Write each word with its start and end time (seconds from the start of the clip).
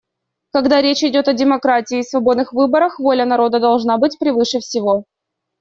Когда 0.51 0.81
речь 0.81 1.03
идет 1.03 1.27
о 1.27 1.33
демократии 1.35 1.99
и 1.99 2.03
свободных 2.03 2.53
выборах, 2.53 2.97
воля 2.97 3.23
народа 3.23 3.59
должна 3.59 3.99
быть 3.99 4.17
превыше 4.17 4.57
всего. 4.59 5.03